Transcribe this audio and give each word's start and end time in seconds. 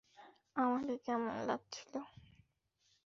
আমাকে 0.55 0.95
কেমন 1.05 1.33
লাগছিল? 1.47 1.93